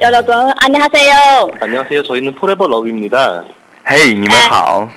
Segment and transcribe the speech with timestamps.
[0.00, 1.50] 여러분 안녕하세요.
[1.60, 2.02] 안녕하세요.
[2.02, 3.44] 저희는 포레버 러브입니다.
[3.86, 4.88] 嘿，你们好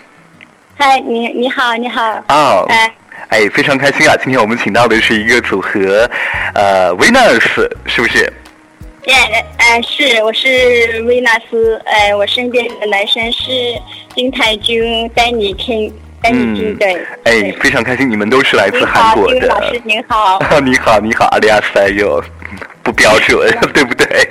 [0.77, 2.01] 嗨，你你好，你好。
[2.29, 2.93] 哦，哎，
[3.29, 4.15] 哎，非常开心啊！
[4.17, 6.09] 今天我们请到的是一个组合，
[6.53, 7.41] 呃，Venus，
[7.85, 8.31] 是不是？
[9.07, 9.15] 耶，
[9.57, 10.47] 哎，是，我是
[11.07, 13.49] 维纳斯，哎，我身边的男生是
[14.15, 15.91] 金泰君、丹尼听、
[16.21, 16.93] 丹尼听，对。
[17.23, 19.39] 哎对，非常开心，你们都是来自您好，韩国的。
[19.39, 22.23] 金老师您好， 你好，你好，阿里亚塞哟，
[22.83, 24.29] 不标准， 对不对？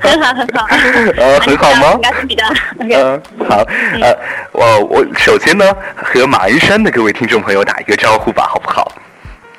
[0.00, 0.66] 很好很好。
[1.16, 2.00] 呃，很好吗应？
[2.00, 2.44] 该是比较。
[2.78, 3.56] 嗯，好，
[4.00, 4.16] 呃，
[4.52, 5.64] 我我首先呢，
[5.96, 8.92] 和马鞍山的各位听众朋友打一个招呼吧，好不好？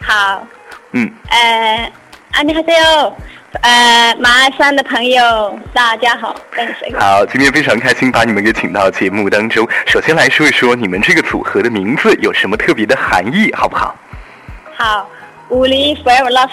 [0.01, 0.47] 好，
[0.93, 1.91] 嗯，呃，
[2.33, 3.13] 안녕하세요，
[3.61, 6.93] 呃，马鞍山的朋友，大家好，跟谁？
[6.97, 9.67] 好，今天非常开心把你们给请到节目当中。
[9.85, 13.95] 首先来说一说你们这个组合的名字有什么特别的含义，好不好？
[14.77, 15.09] 好，
[15.49, 16.49] 武林 Forever Love，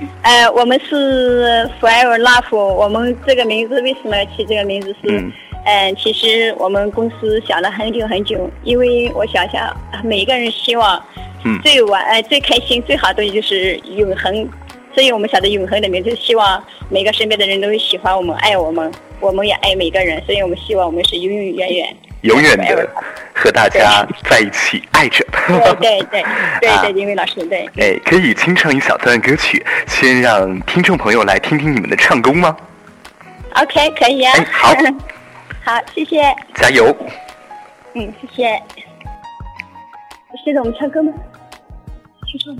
[0.22, 5.08] 呃，我们是 Forever Love，我们这个名字为什么要起这个名字是？
[5.10, 5.32] 嗯
[5.66, 11.02] 嗯，其实我们公司想了很久很久，因为我想想，每个人希望
[11.44, 14.48] 嗯最完、呃最开心、最好的东西就是永恒，
[14.94, 18.90] 所以我们想的永恒的名字，希望每个身边的人都喜欢我们、爱我们，
[19.20, 21.96] 我们也爱每个人，所以我们希望我们是永永远远。
[22.22, 22.88] 永远的
[23.34, 25.24] 和大家在一起爱着。
[25.46, 26.24] 对对对
[26.60, 27.68] 对啊对，因为老师对。
[27.76, 32.56] 哎，可以清唱一小段歌曲，先让听众朋友来听听你们的唱功吗
[33.54, 34.32] ？OK，可以啊。
[34.36, 34.74] 哎好
[35.64, 36.22] 好，谢谢。
[36.54, 36.96] 加油！
[37.94, 38.62] 嗯，谢谢。
[40.44, 41.12] 现在我们唱歌吗？
[42.26, 42.54] 去唱。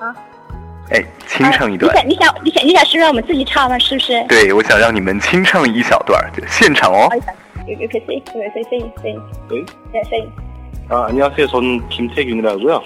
[0.00, 0.14] 啊。
[0.90, 2.02] 哎，清唱一段啊。
[2.06, 3.78] 你想，你想，你想，你想是让我们自己唱吗？
[3.78, 4.22] 是不是？
[4.28, 7.34] 对，我想让你们清唱一小段，现场哦好。
[7.67, 9.15] You you can say, you can say, say, say,
[9.49, 9.65] 네.
[9.93, 10.29] yeah, say.
[10.89, 11.47] 아, 안녕하세요.
[11.47, 12.81] 저는 김태균이라고요.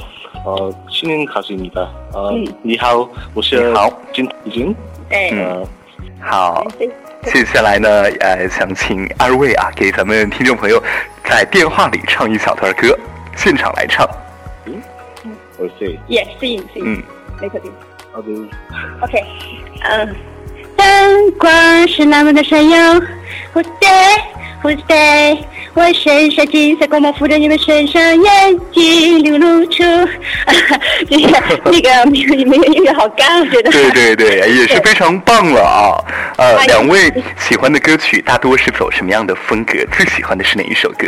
[0.45, 1.81] 어, 신인 가수입니다.
[2.13, 2.45] 어, 음.
[2.65, 3.93] 니하오, 我是 니하오.
[4.13, 4.75] 진진.
[5.09, 5.29] 对。
[5.31, 5.67] 嗯 어,
[6.19, 6.89] 好， say.
[7.23, 10.81] 接下来呢，呃，想请二位啊，给咱们听众朋友
[11.23, 12.97] 在电话里唱一小段歌，
[13.37, 14.05] 现场来唱。
[15.57, 16.83] 我是 Yeah, sing, sing.
[16.83, 17.03] 嗯，
[17.41, 17.71] 那个对。
[18.13, 18.49] 아, 네.
[19.01, 19.23] OK，
[19.83, 20.15] 嗯，
[20.75, 22.95] 灯光是那么的闪耀，
[23.53, 23.65] Who's
[24.62, 25.38] there？
[25.74, 29.82] 我身上金色光芒附着你们身上，眼睛流露出，
[31.08, 33.70] 这个那个没有没有音乐好干，我觉得。
[33.70, 35.94] 对对对，也是非常棒了啊！
[36.36, 39.74] 呃，哎两位喜欢的歌曲大多是走什么样的风格？
[39.96, 41.06] 最喜欢的是哪一首歌？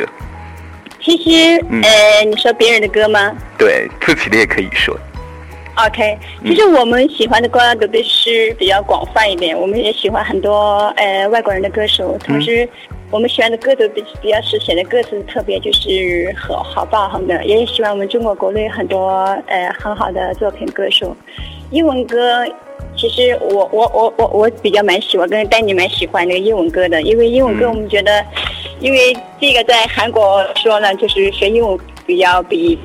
[1.03, 4.97] 其实，嗯呃，你说别人的歌吗对自己的也可以说。
[5.86, 12.68] ？OK，其实我们喜欢的歌都都是比较广泛一点，我们也喜欢很多呃外国人的歌手，同时
[13.10, 19.10] 我们喜欢的歌都比比较是写的歌词特别就是好好爆红的，也喜欢我们中国国内很多
[19.46, 21.16] 呃很好的作品歌手。
[21.70, 22.44] 英文歌，
[22.96, 28.24] 其实我我我我我比较蛮喜欢，跟丹尼蛮喜欢那个英文歌的，因为英文歌嗯我们觉得，
[28.80, 32.78] 因为这个在韩国说呢，就是学英文比较比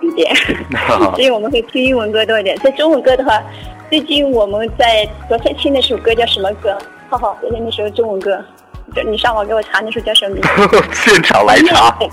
[0.00, 0.34] 一点，
[1.14, 2.56] 所以我们会听英文歌多一点。
[2.58, 3.42] 在中文歌的话，
[3.90, 6.76] 最近我们在昨天听那首歌叫什么歌？
[7.08, 8.42] 浩浩，昨天那首中文歌，
[8.94, 10.82] 就你上网给我查那首叫什么名字？
[10.92, 11.96] 现场来查。
[11.98, 12.10] 对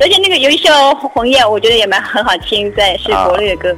[0.00, 3.76] 而且那个有一首《红叶》，我觉得也蛮很好听，在是国内的歌。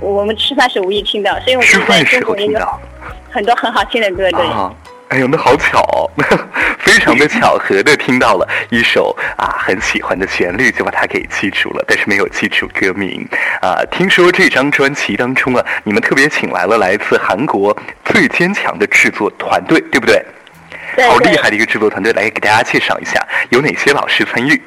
[0.00, 2.60] 我们吃饭时无意听到，所以我们在中国也有
[3.30, 4.40] 很多很好听的歌，对。
[4.46, 4.72] 啊，
[5.08, 6.10] 哎呦，那好巧、哦，
[6.78, 13.26] 非常的巧合的听到了一首啊很喜欢的旋律，就把它给记住了，但是没有记住歌名
[13.62, 13.82] 啊。
[13.90, 17.74] 听说这张专辑当中啊，你们特别请来了来自韩国
[18.04, 20.22] 最坚强的制作团队，对不对？
[20.94, 24.62] 对对好厉害的一个制作团队，来给大家介绍一下有哪些老师参与。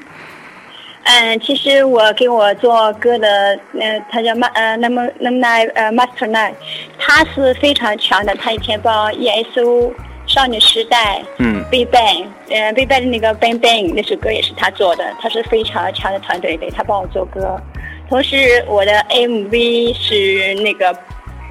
[1.03, 3.27] 嗯，其实我给我做歌的，
[3.79, 6.51] 呃，他叫 Ma 呃 Nam Nam Nai 呃 Master Nai，
[6.97, 9.91] 他是非常强的，他以前帮 ESO
[10.31, 17.59] 少女时代，嗯，Big Bang，呃，Big Bang 的那个 Bang Bang 那首歌也是他做的，他是非常强的团队，对他帮我做歌。
[18.07, 20.93] 同时，我的 MV 是那个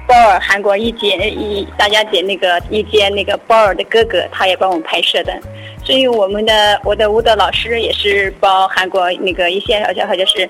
[0.07, 5.39] 鲍尔韩国一姐一大家姐那个一姐那个鲍尔的哥哥，他也帮我拍摄的。
[5.85, 10.49] 所以我们的我的舞蹈老师也是帮韩国那个一些好像好像是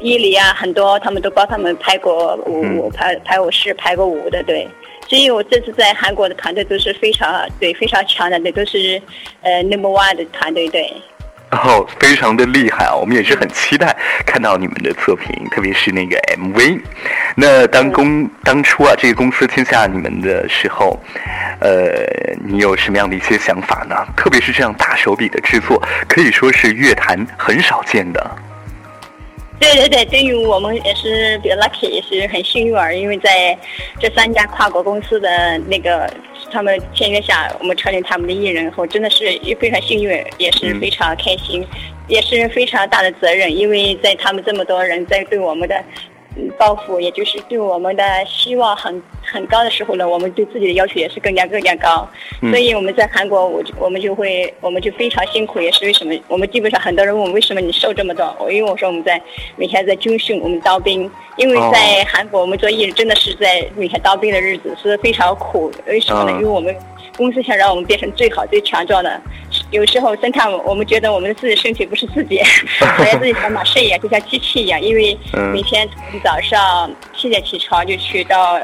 [0.00, 4.68] 伊犁啊，很多他们都帮他们拍过舞舞拍拍舞室拍过舞的，对。
[5.12, 8.98] 所以我这次在韩国的团队都是非常对非常强的，那，都是
[9.42, 10.90] 呃 number one 的团队，对。
[11.50, 12.96] 哦，非常的厉害啊！
[12.96, 13.94] 我们也是很期待
[14.24, 16.80] 看到你们的作品，特别是那个 MV。
[17.36, 20.98] 那当公当初啊，这个公司签下你们的时候，
[21.60, 21.90] 呃，
[22.42, 23.94] 你有什么样的一些想法呢？
[24.16, 28.30] 特别是这样大手笔的制作，可以说是乐坛很少见的。
[29.62, 33.56] 对对对，对于我们也是比较 lucky，也是很幸运儿，因为在
[34.00, 36.12] 这三家跨国公司的那个
[36.50, 39.24] 他们签约下，我们成为他们的艺人后，真的是
[39.60, 41.64] 非常幸运，也是非常开心，
[42.08, 45.80] 也是非常大的责任，因为在他们这么多人在对我们的。
[46.58, 52.08] 抱负，也就是对我们的希望很很高的时候呢，我们对自己的要求也是更加更加高。
[52.50, 56.14] 所以我们在韩国，我就我们就会，我们就非常辛苦，也是为什么？
[56.28, 58.34] 我们基本上很多人问我为什么你瘦这么多？
[58.38, 59.20] 我因为我说我们在
[59.56, 61.10] 每天在军训，我们当兵。
[61.36, 65.72] 因为在韩国，我们做艺人真的是在每天当兵的日子是非常苦。
[65.86, 66.32] 为什么呢？
[66.32, 66.76] 因为我们
[67.16, 69.20] 公司想让我们变成最好最强壮的。
[69.72, 72.38] 有时候，侦探，我们觉得我们的自己身体不是自己，
[72.78, 74.80] 好像自己像马睡一样，就像机器一样。
[74.80, 75.18] 因为
[75.52, 78.60] 每天从早上七点起床就去到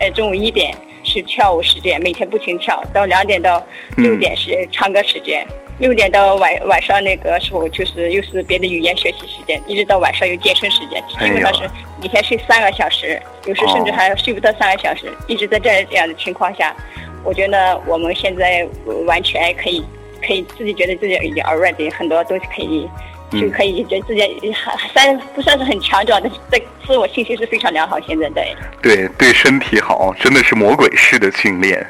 [0.00, 3.66] 呃中午一点是跳舞时间，每天不停跳，到两点到
[3.96, 5.46] 六点是唱歌时间，
[5.78, 11.62] 六点到晚晚上那个时候就是又是别的语言学习时间，一直到晚上有健身时间，基本上是
[12.02, 16.76] 每天睡三个小时，有时甚至还睡不到三个小时，一直在这样的情况下，
[17.24, 18.68] 我觉得我们现在
[19.06, 19.82] 完全可以。
[20.26, 22.88] 可以自己觉得自己已经 already 很多东西可以，
[23.32, 27.98] 就可以觉得自己还算不算是很强壮，但是对自我信心是非常良好。
[28.00, 31.86] 现在对对对身体好，真的是魔鬼式的训练。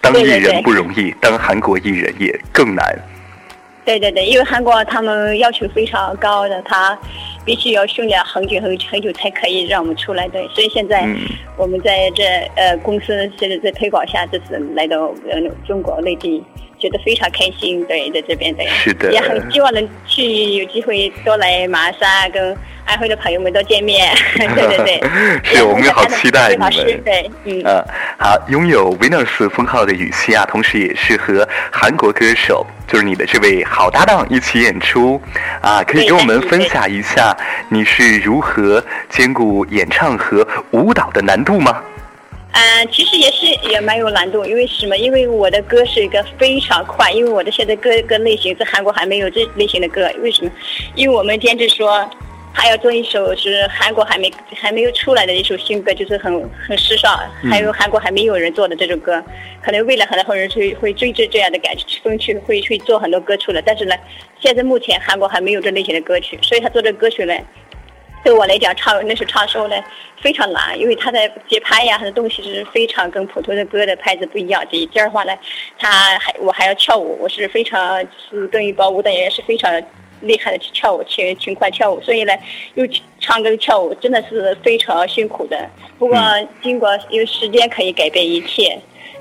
[0.00, 2.96] 当艺人不容易，当韩国艺人也更难。
[3.84, 6.96] 对对对，因为韩国他们要求非常高的，他
[7.44, 10.28] 必须要训练很久很很久才可以让我们出来。
[10.28, 11.08] 对，所以现在
[11.56, 12.24] 我们在这
[12.54, 16.44] 呃公司现在在推广下，这次来到呃中国内地。
[16.78, 20.22] 觉得非常开心，对，在这边对，是的，也很希望能去
[20.54, 25.02] 有机会多来马鞍山，跟安徽的朋友们多见面，对 对对，
[25.44, 26.70] 是我们也好期待你们，
[27.04, 27.84] 对，嗯，
[28.18, 35.20] 好，拥有 Venus 封号的雨熙啊，同时也是和韩国歌手，就是你的这位好搭档一起演出，
[35.60, 37.36] 啊，可以给我们分享一下
[37.68, 41.82] 你是如何兼顾演唱和舞蹈的难度吗？
[42.50, 44.96] 嗯，其实也是也蛮有难度，因为什么？
[44.96, 50.10] 因为我的歌是一个非常快，因为我的现在歌歌类型在韩国还没有这类型的歌。
[50.22, 50.50] 为什么？
[50.94, 52.08] 因为我们坚持说，
[52.52, 57.16] 还要做一首是韩国还没还没有出来的一首新歌，就是很很时尚，
[57.50, 59.22] 还有韩国还没有人做的这首歌。
[59.62, 63.94] 可能未来很多人会会追着这样的感觉风去会去做很多歌出来，但是呢，
[64.40, 67.34] 现在目前韩国还没有这类型的歌曲，所以他做这歌曲呢。
[68.28, 69.76] 对我来讲，唱那首唱的时候呢，
[70.20, 74.62] 非常难，因为它的节拍呀，很多东西是非常跟普通的歌的拍子不一样。
[74.68, 75.34] 第第二话呢，
[75.78, 79.82] 他还我还要跳舞，我是非常是跟一帮舞蹈演员是非常
[80.20, 82.34] 厉害的去跳舞，勤勤快跳舞，所以呢，
[82.74, 82.86] 又
[83.18, 85.66] 唱歌跳舞真的是非常辛苦的。
[85.98, 86.18] 不过
[86.62, 88.78] 经过因为时间可以改变一切。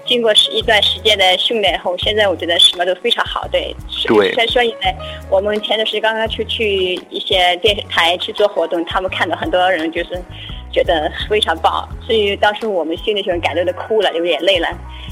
[0.07, 3.48] 经过一段时间的训练后，现在我觉得什么都非常好。
[3.51, 3.75] 对，
[4.07, 4.48] 对。
[4.48, 4.89] 所以呢，
[5.30, 10.21] 我们前段时间刚刚出去一些电视台去做活动，他们看到很多人就是
[10.71, 11.88] 觉得非常棒。
[12.01, 14.68] 所以当时我们心里就感动的哭了，流眼泪了，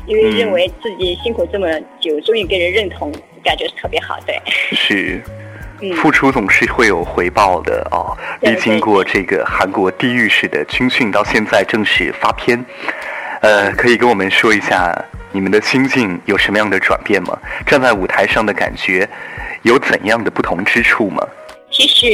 [0.07, 1.67] 因为认为自己辛苦这么
[1.99, 3.11] 久，终于给人认同，
[3.43, 4.17] 感觉是特别好。
[4.25, 5.21] 对，是，
[5.95, 8.15] 付出总是会有回报的哦。
[8.41, 12.63] 历经过这个韩国地狱式的军训，到现在正式发片。
[13.45, 14.91] 呃，可以跟我们说一下
[15.31, 17.37] 你们的心境有什么样的转变吗？
[17.67, 19.07] 站在舞台上的感觉
[19.61, 21.23] 有怎样的不同之处吗？
[21.69, 22.05] 其实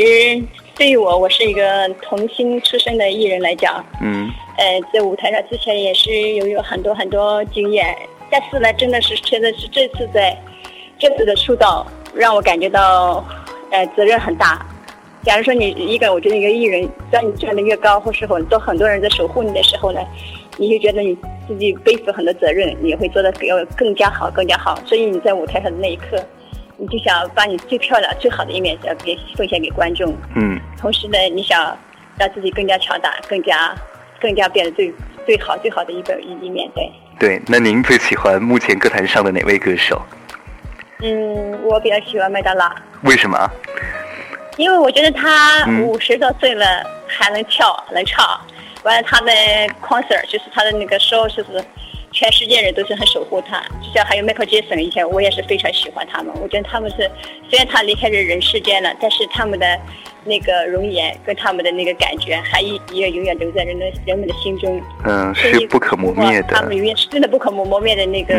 [0.76, 7.96] 对于我，我是一个童星出身的艺人来讲，嗯，呃，在舞台上之前也是有有很多很多经验，
[8.30, 10.38] 但是呢，真的是现在是这次在
[11.00, 13.26] 这次的出道，让我感觉到
[13.72, 14.66] 呃责任很大。
[15.24, 20.02] 假如说你一个，我觉得一个艺人，当你站得越高，或是很多很多人在守护你的时候呢？
[20.58, 21.16] 你就觉得你
[21.48, 24.80] 自己背负很多责任，你会做的更更加好，更加好。
[24.86, 26.24] 所以你在舞台上的那一刻，
[26.78, 30.14] 你就想把你最漂亮、最好的一面要给奉献给观众。
[30.36, 30.60] 嗯。
[30.78, 31.78] 同时呢，你想
[32.18, 33.74] 让自己更加强大，更加
[34.20, 34.94] 更加变得最
[35.26, 36.92] 最好、最好的一个一一面对。
[37.20, 40.02] 对，那您最喜欢目前歌坛上的哪位歌手？
[41.02, 42.76] 嗯，我比较喜欢麦当娜。
[43.04, 43.50] 为什么？
[44.58, 46.66] 因为我觉得他五十多岁了
[47.08, 48.40] 还能跳能唱。
[48.84, 49.32] 完了，他的
[49.82, 51.64] concert 就是他的那个 show，就是
[52.12, 53.62] 全世界人都是很守护他。
[53.82, 56.34] 就像还有 Michael Jackson，以前我也是非常喜欢他们。
[56.42, 57.10] 我觉得他们是
[57.50, 59.80] 虽然他离开这人世间了，但是他们的
[60.26, 64.82] 那个容颜跟他们的那个感觉，还一也永远留在人的人们的心中。
[65.06, 66.56] 嗯，是不可磨灭的。
[66.56, 68.36] 他们永远是真的不可磨磨灭的那个。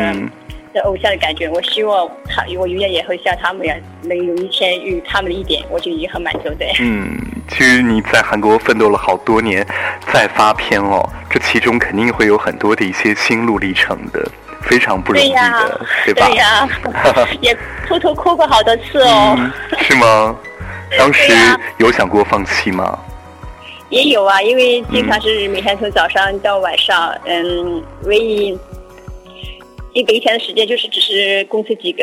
[0.75, 6.65] 的偶像的感觉，我希望他，我永远也会像他们一样，能有一天与他们的一点，我就已经很满足的。
[6.81, 7.15] 嗯，
[7.49, 9.67] 其实你在韩国奋斗了好多年，
[10.13, 14.27] 再发片哦，这其中肯定会有很多的一些心路历程的，
[14.63, 16.27] 非常不容易的，对吧？
[16.29, 16.69] 对呀，
[17.43, 17.57] 也
[17.87, 19.37] 偷偷哭过好多次哦。
[19.79, 20.35] 是吗？
[20.99, 21.33] 当时
[21.79, 22.99] 有想过放弃吗？
[23.91, 28.59] 也有啊，因为经常是每天从早上到晚上，嗯，唯一
[29.93, 32.03] 一个一天的时间就是只是公司几个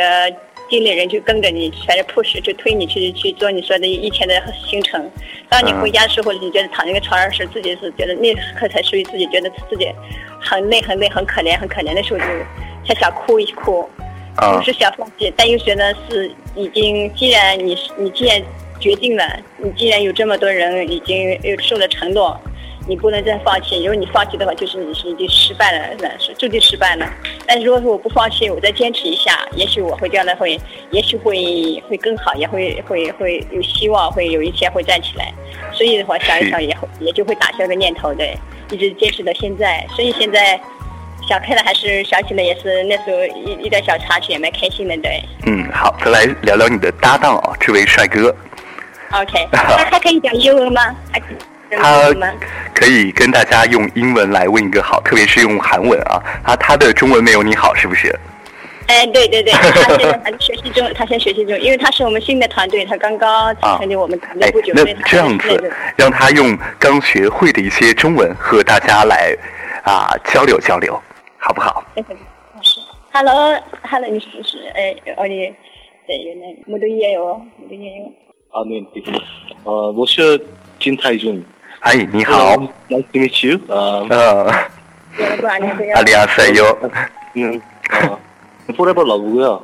[0.70, 5.10] 经理人就跟着你，全是 push 就推你去去做你说的一天的行程。
[5.50, 9.88] 当你回家的时候，你觉得躺那个床上时，自己是觉得那刻才属于自己，觉得自己
[10.40, 12.26] 很累很累很可怜很可怜的时候，就
[12.88, 13.88] 才想哭一哭。
[14.36, 18.42] 啊不是想放弃，但又觉得是已经，既然你你既然
[18.80, 19.24] 决定了，
[19.58, 22.40] 你既然有这么多人已经又受了承诺，
[22.90, 23.84] 你不能再放弃。
[23.84, 27.08] 如果你放弃的话，就是你是已经失败了，是注定失败了。
[27.46, 35.32] 但如果说我不放弃，我再坚持一下，也许我会将来会，也许会会更好，也会会会有希望，会有一天会站起来。
[35.72, 38.36] 所以的话，想一想也会也就会打消个念头，对，
[38.72, 39.86] 一直坚持到现在。
[39.96, 40.60] 所以现在。
[41.28, 45.22] 想开了，还是想起来也是那时候一一点小插曲，也蛮开心的，对。
[45.46, 48.36] 嗯，好，再来聊聊你的搭档啊，这位帅哥
[49.12, 50.82] ，OK，他还可以讲英文吗？
[51.12, 52.12] 还可以讲他
[52.74, 56.22] 可以跟大家用英文来问一个好，特别是用韩文啊。
[56.44, 58.18] 他他的中文没有你好，是不是？
[58.88, 69.36] 哎，对对对， 他现在还在学习中，他先学习中，因为他是我们新的团队，他刚刚成立我们团队不久，啊、那这样子，让他用刚学会的一些中文和大家来
[69.84, 71.00] 啊交流交流，
[71.38, 71.84] 好不好？
[71.96, 72.80] 老师
[73.12, 74.58] ，Hello Hello，你是不是？
[74.74, 75.54] 哎，哦你，
[76.08, 78.06] 对，原来没得也有，没得也有。
[78.50, 79.22] 啊，对对对，
[79.66, 80.44] 呃，我是
[80.80, 81.46] 金泰俊。
[81.79, 81.81] 준.
[81.81, 82.57] 哎，你好，
[82.89, 83.61] Nice to meet you.
[83.69, 84.51] 아, 呃，
[85.21, 85.95] 여러분 안녕하세요.
[85.97, 86.79] 안녕하세요
[87.37, 87.61] 는
[88.09, 88.19] 어,
[88.73, 89.63] Forever Love고요.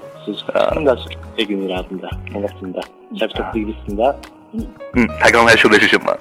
[0.55, 0.71] 아.
[0.75, 2.09] 큰 가수 백윤이라 합니다.
[2.33, 2.81] 반갑습니다.
[3.19, 4.15] 잘 부탁드리겠습니다.
[4.53, 6.17] 嗯，他刚才说的是什么？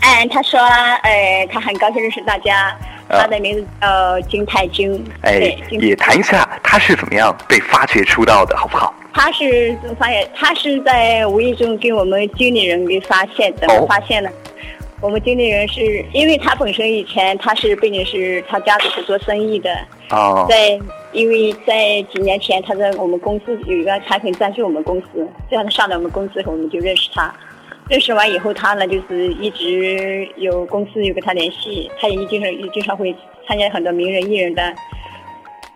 [0.00, 0.60] 哎，他说，
[1.02, 2.76] 哎，他很高兴认识大家，
[3.08, 5.02] 他的名字叫金泰君。
[5.22, 8.92] 哎对，金，也谈一下他是怎么样被发掘出道的，好不好？
[9.14, 10.28] 他是怎么发现？
[10.34, 14.30] 他是在无意中给我们经理人给发现的，哦发现了。
[15.03, 19.69] 我们经理人是因为他本身以前他是背景是他家里是做生意的，
[20.11, 20.79] 哦，在
[21.11, 27.35] 因为在几年前他在我们公司有一个产品赞助我们公司，这样他上了我们公司后我们就认识他。
[27.89, 33.13] 认识完以后，他呢就是一直有公司有跟他联系，他也经常也经常会
[33.45, 34.73] 参加很多名人艺人的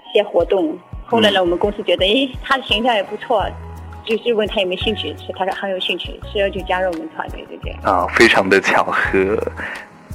[0.09, 0.79] 一些活动。
[1.05, 3.45] 后来呢，我们公司觉得，哎，他的形象也不错，
[4.07, 7.79] 就是问他有没有兴趣，是他说很有兴趣，所以就加入我们团队，就这样。
[7.83, 9.37] 啊，非常的巧合，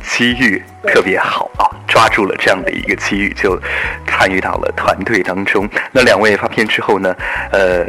[0.02, 3.60] 机遇特别好啊，抓住了这样的一个机遇，就
[4.06, 5.68] 参与到了团队当中。
[5.92, 7.14] 那两位发片之后呢，
[7.52, 7.86] 呃，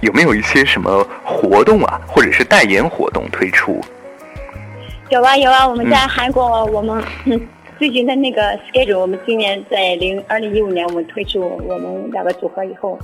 [0.00, 3.80] 有没有一些什么活动啊，或者是代言活动推出？
[5.10, 12.96] 有啊有啊，我们在韩国，我们、嗯最近的那个 schedule，我们今年在零二零一五年我们推出我们两个组合以后，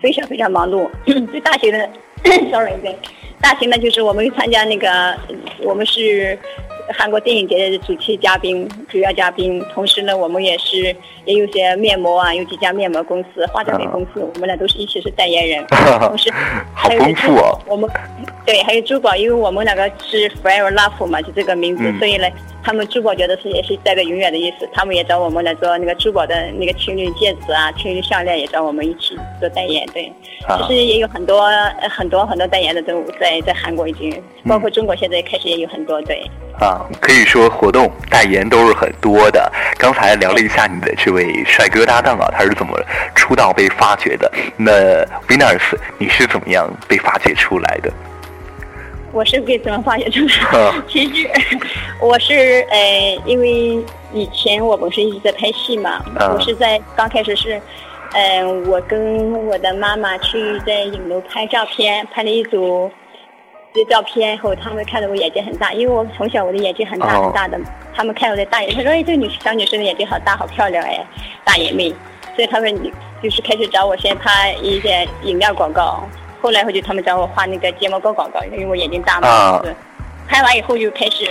[0.00, 0.88] 非常非常忙碌。
[1.04, 1.88] 对大型的，
[2.50, 2.96] sorry，对，
[3.40, 5.16] 大型的就是我们参加那个，
[5.62, 6.38] 我们是
[6.92, 15.66] 韩国电影节的主题嘉宾、主要嘉宾，同时呢，我们也是也有些面膜啊，有几家面膜公司、化妆品公司，我们俩都是一起是代言人，
[16.00, 16.30] 同时
[16.74, 17.90] 好还有丰富哦我们
[18.44, 22.28] 对，还有珠宝，因为我们两个是 Forever Love 嘛，就这个名字，嗯所以呢，
[22.62, 29.84] 他们珠宝觉得是也是代表永远的意思，他们也找我们来做那个珠宝的那个情侣戒指啊、情侣项链，也找我们一起做代言。
[29.92, 30.12] 对，
[30.46, 36.22] 啊其实也有很多呃很多很多代言的都在在韩国已经，包括中国现在开始也有很多对。
[36.60, 39.52] 啊，可以说活动代言都是很多的。
[39.78, 42.78] 刚才聊了一下你的这位帅哥搭档啊，他是怎么
[43.14, 44.30] 出道被发掘的？
[44.56, 44.72] 那
[45.28, 45.60] Venus，
[45.98, 47.92] 你是怎么样被发掘出来的？
[49.12, 50.74] 我是被怎么发掘出来啊？
[50.88, 51.28] 其实
[52.00, 53.82] 我是呃，因为
[54.12, 57.60] 以前我不是一直在拍戏嘛，啊我是在刚开始是，
[58.12, 62.90] 嗯、我跟我的妈妈去在影楼拍照片，拍了一组
[63.76, 67.24] 这照片后，他们看到我眼睛很大，因为我从小我的眼睛很大哦。
[67.24, 67.60] 很大的，
[67.94, 71.04] 他们看我的大眼，他说哎，这个女小女生的眼睛好大好漂亮哎，
[71.44, 71.94] 大眼妹，
[72.34, 72.74] 所以他们
[73.22, 76.02] 就是开始找我先拍一些饮料广告，
[76.40, 79.76] 后来后就他们找我画那个睫毛膏广告，因为我眼睛大嘛，啊是
[80.26, 81.26] 拍完以后就开始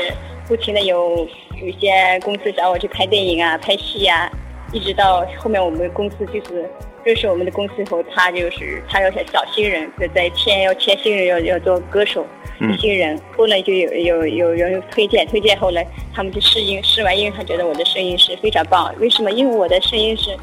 [0.47, 1.27] 不停的有
[1.59, 4.29] 有一些公司找我去拍电影啊、拍戏啊，
[4.71, 6.69] 一直到后面我们公司就是
[7.05, 12.25] 认识我们的公司以后，他就是他要找新人，就在签要签新人要要做歌手。
[12.59, 19.29] 嗯新人，后来就有有有人推荐，推荐后来他们就试音，试完音他觉得我的声音是非常棒，为什么？
[19.29, 20.35] 因为我的声音是，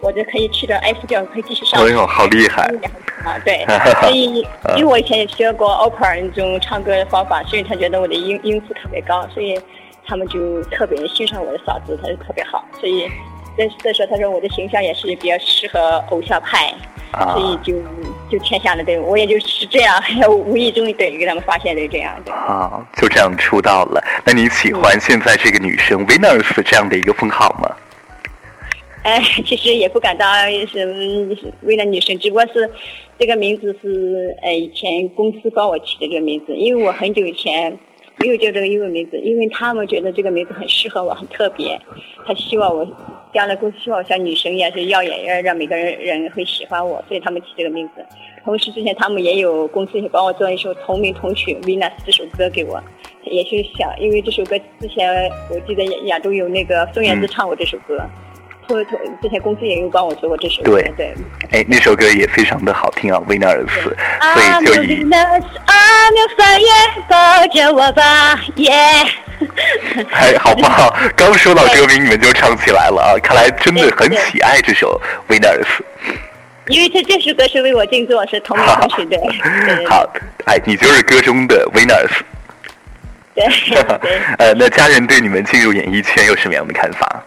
[0.00, 2.62] 我就可以去到 F 调，可以继续上哎呦，好厉害！
[3.24, 3.66] 啊，对，
[4.00, 4.46] 所以
[4.76, 9.58] 因为我以前也学过 opera 那种唱歌的方法，所以他觉得我的音音符特别高，所以
[10.06, 13.10] 他们就特别欣赏我的嗓子，他就特别好，所以
[13.56, 16.72] 再再说他说我的形象也是比较适合偶像派，
[17.12, 17.74] 啊所以就
[18.30, 22.32] 就签下了，对我也就是这样， 无意中对给他们发现的这样对。
[22.34, 24.02] 啊，就这样出道了。
[24.24, 27.74] 那你喜欢现在这个女生 Venus 这样的一个封号吗？
[29.02, 30.28] 哎， 其实也不敢当
[30.66, 32.68] 什么为了女生，只不过是
[33.18, 37.78] 这个名字是呃以前公司帮我起的这个名字，因为我很久以前
[38.18, 41.78] 没有叫这个英文名字，因为他们觉得这个名字很适合我，很特别，
[42.26, 42.86] 他希望我
[43.32, 48.04] 将来公司希望像女神一样是耀眼，让每个人人会喜欢我，所以他们起这个名字。
[48.44, 52.82] 同时之前他们也有公司也帮我做一首同名同曲《Venus》这首歌给我，
[53.24, 58.00] 也是想因为这首歌之前我记得亚洲有那个孙燕姿唱过这首歌。
[58.68, 58.82] 托，
[59.22, 61.14] 之前公司也有帮我做过这首歌，对，
[61.50, 63.92] 哎，那首歌也非常的好听啊，Venus，所
[64.42, 65.06] 以就以。
[67.08, 68.72] 抱着我吧，耶！
[70.12, 70.94] 哎，好不好？
[71.16, 73.18] 刚说到歌名，你们就唱起来了啊！
[73.22, 75.66] 看来真的很喜爱这首 Venus。
[76.68, 79.18] 因为这这首歌是为我定做，是同名同曲对。
[79.86, 80.08] 好，
[80.46, 82.10] 哎，你就是歌中的 Venus。
[83.34, 83.46] 对。
[84.38, 87.22] 呃，那家人对你们进入演艺圈有什么样的看法？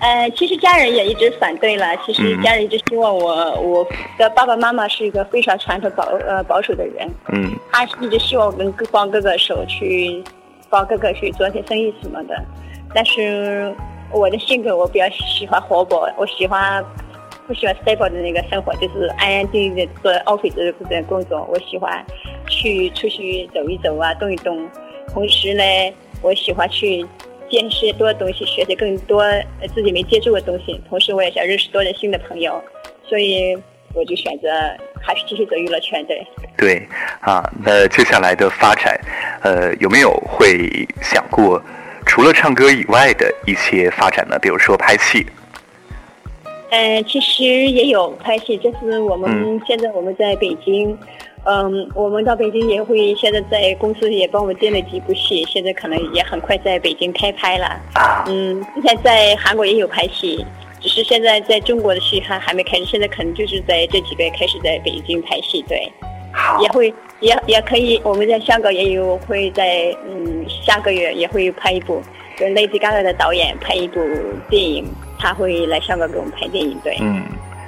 [0.00, 1.94] 呃，其实家人也一直反对了。
[2.06, 3.86] 其实家人一直希望我，我
[4.18, 7.06] 的爸爸妈妈是一个非常传统保呃保守的人。
[7.32, 7.52] 嗯。
[7.70, 10.24] 他一直希望我跟帮哥哥手去，
[10.70, 12.34] 帮哥哥去做些生意什么的。
[12.94, 13.74] 但是
[14.10, 16.82] 我的性格我比较喜欢活泼，我喜欢
[17.46, 20.54] 不喜欢 stable 的那个生活，就是安安静静的做 office
[20.88, 21.46] 的工作。
[21.52, 22.02] 我喜欢
[22.48, 24.66] 去出去走一走啊，动一动。
[25.12, 25.62] 同时呢，
[26.22, 27.06] 我喜欢去。
[27.50, 29.24] 见识多的东西，学习更多
[29.74, 32.62] 自己没接触过的东西，同时我也想认识多的新的朋友，
[33.08, 33.56] 所以
[33.92, 34.48] 我就选择
[35.02, 36.04] 还是继续走娱乐圈。
[36.06, 36.26] 对，
[36.56, 36.88] 对，
[37.20, 38.98] 啊，那接下来的发展，
[39.42, 41.60] 呃，有没有会想过
[42.06, 44.38] 除了唱歌以外的一些发展呢？
[44.40, 45.26] 比如说拍戏。
[46.70, 50.96] 嗯，其实也有拍戏，这是我们现在我们在北京。
[51.44, 57.66] 嗯，我们到北京也会，现在在公司也帮我们接了几部戏，现在可能也很快在北京开拍了。
[57.94, 60.44] 啊，嗯，之前在韩国也有拍戏，
[60.80, 65.90] 只是现在在中国的戏还还没开始，现在可能就是在这几个月开始在北京拍戏，对。
[66.62, 72.00] 也会也也可以，我们在香港也有会在嗯下个月也会拍一部，
[72.38, 74.00] 跟 Lady Gaga 的导演拍一部
[74.48, 74.86] 电影，
[75.18, 76.96] 他会来香港给我们拍电影，对。
[77.00, 77.24] 嗯，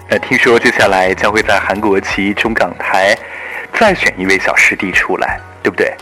[0.09, 3.19] 那听说接下来将会在韩国旗中港台。
[3.83, 5.93] 再选一位小师弟出来，对不对？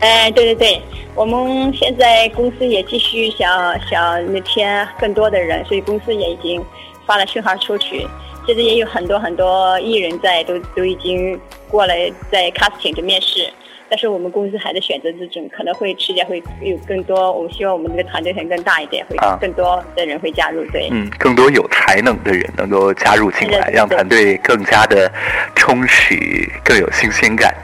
[0.00, 0.82] 哎，对对对，
[1.14, 6.64] 我们现在公司也继续想想那天更多的人，所以公司也已经
[7.04, 8.08] 发了信号出去。
[8.46, 13.52] 现在也有很多很多艺人在，都都已经过来在 casting 的面试。
[13.88, 17.30] 但是我们公司还在选择之中，可能会时间会有更多。
[17.32, 20.64] 我们希望我们这个团队能更大一点，会更多的人会加入。
[20.72, 25.10] 对，嗯，更多有才能的人能够加入进来，让团队更加的
[25.54, 26.16] 充实，
[26.64, 27.54] 更有新鲜感。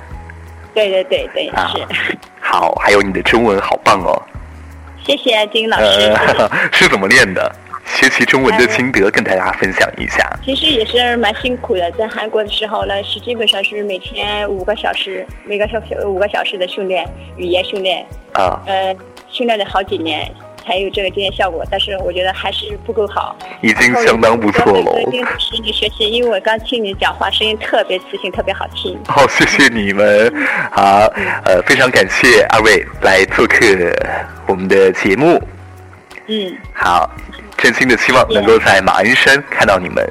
[0.72, 1.86] 对对对对，是。
[2.38, 4.20] 好，还有你的中文好棒哦！
[5.04, 6.12] 谢谢金老师。
[6.70, 7.50] 是怎么练的？
[8.00, 10.26] 学习中文的心得跟大家分享一下。
[10.42, 18.06] 其实也是蛮辛苦的，在韩国的时候呢，是基本上是每天五个小时，每个小时五个小时的训练，语言训练。
[18.32, 18.58] 啊。
[18.66, 18.96] 呃，
[19.28, 20.26] 训练了好几年
[20.64, 23.36] 才有这个经验效果，但是我觉得还是不够好。
[23.60, 25.02] 已经相当不错了。
[25.02, 28.98] 一定是你学习，因为我刚听你讲话，声音特别磁性，特别好听。
[29.06, 30.32] 好，谢谢你们。
[30.72, 31.06] 好，
[31.44, 33.58] 呃，非常感谢二位来做客
[34.46, 35.38] 我们的节目。
[36.28, 36.56] 嗯。
[36.72, 37.10] 好。
[37.60, 40.04] 真心的希望能够在马鞍山看到你们。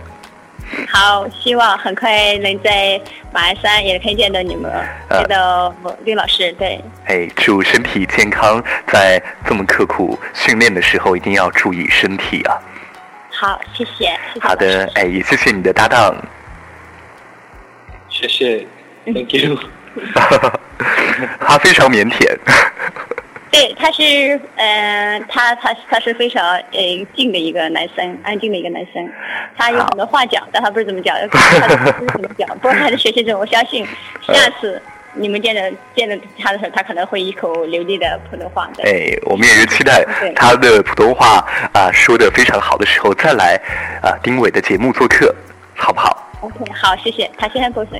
[0.87, 3.01] 好，希望很快能在
[3.33, 4.71] 马鞍山也可以见到你们，
[5.09, 5.73] 见到
[6.05, 6.51] 丁老师。
[6.53, 6.79] 对。
[7.05, 12.53] 哎，祝身体健康，在这么刻苦训练的时候，一定要注意身体啊。
[13.31, 14.15] 好，谢谢。
[14.39, 16.15] 好的，哎，也谢谢你的搭档。
[18.09, 18.65] 谢谢
[19.05, 19.57] ，Thank you。
[21.39, 22.37] 他非常腼腆。
[23.51, 29.09] 对，他是，呃，他他他是非常呃静的一个男生，安静的一个男生，
[29.57, 32.47] 他有很多话讲，但他不是怎么讲，他不知怎么讲。
[32.59, 33.83] 不过他的学习中，我相信
[34.21, 34.79] 下次
[35.15, 38.69] 你们见着见着他的时候，他可能会一口流利的普通话。
[38.83, 43.59] 哎，我们也是期待他的普通话啊说的非常好的时候再来
[44.03, 45.33] 啊丁伟的节目做客，
[45.75, 47.29] 好不好？OK，好，谢谢。
[47.35, 47.99] 他先보세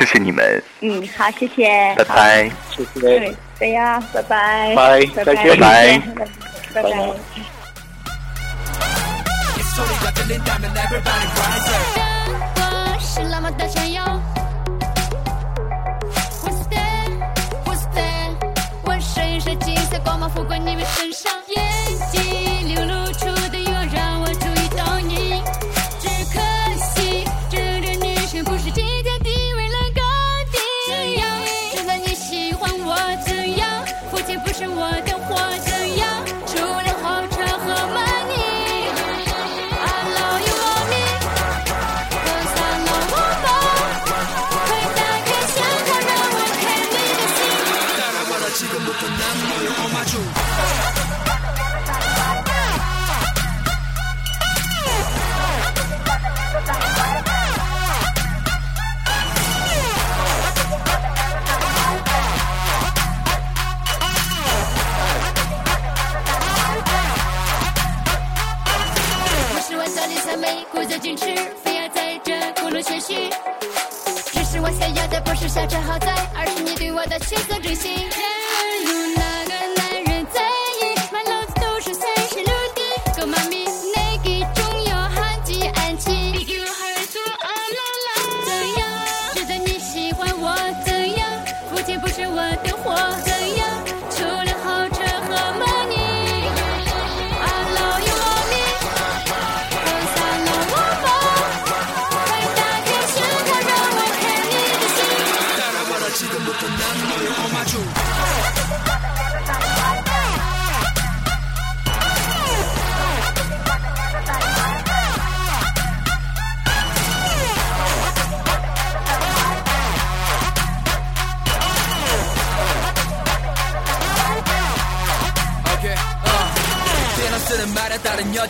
[0.00, 0.62] 谢谢你们。
[0.80, 1.94] 嗯，好，谢谢。
[1.94, 2.50] 拜拜。
[2.74, 3.00] 谢谢。
[3.00, 4.74] 对，对呀，拜拜。
[4.74, 6.00] 拜拜，再见，拜拜，
[6.72, 6.90] 拜拜。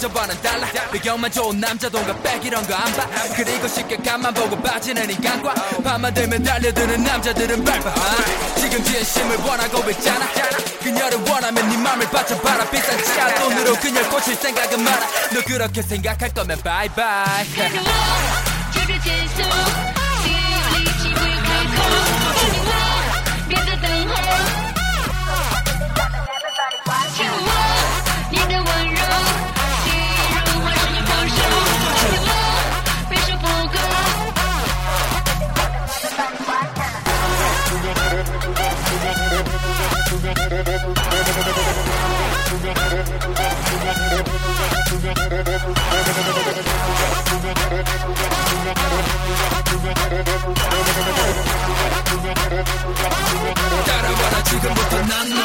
[0.03, 0.67] 여자와는 달라.
[0.91, 3.07] 배경만 좋은 남자 동갑백 이런 거 안 봐.
[3.37, 5.53] 그리고 쉽게 간만 보고 빠지는 인간과.
[5.85, 7.95] 밤만 되면 달려드는 남자들은 밟아.
[8.57, 10.27] 지금 진심을 원하고 있잖아.
[10.83, 12.65] 그녀를 원하면 네 맘을 바쳐 봐라.
[12.71, 15.07] 비싼 치아 돈으로 그녀를 꽂힐 생각은 많아.
[15.35, 17.45] 너 그렇게 생각할 거면 바이바이
[55.09, 55.40] Not